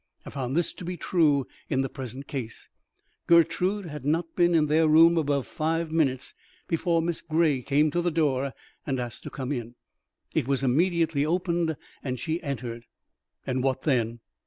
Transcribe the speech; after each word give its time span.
I 0.25 0.31
found 0.31 0.57
this 0.57 0.73
to 0.73 0.83
be 0.83 0.97
true 0.97 1.45
in 1.69 1.81
the 1.83 1.87
present 1.87 2.25
case. 2.25 2.69
Gertrude 3.27 3.85
had 3.85 4.03
not 4.03 4.35
been 4.35 4.55
in 4.55 4.65
their 4.65 4.87
room 4.87 5.15
above 5.15 5.45
five 5.45 5.91
minutes 5.91 6.33
before 6.67 7.03
Miss 7.03 7.21
Gray 7.21 7.61
came 7.61 7.91
to 7.91 8.01
the 8.01 8.09
door 8.09 8.51
and 8.83 8.99
asked 8.99 9.21
to 9.25 9.29
come 9.29 9.51
in. 9.51 9.75
It 10.33 10.47
was 10.47 10.63
immediately 10.63 11.23
opened, 11.23 11.77
and 12.03 12.19
she 12.19 12.41
entered." 12.41 12.85
"And 13.45 13.61
what 13.61 13.83
then?" 13.83 14.21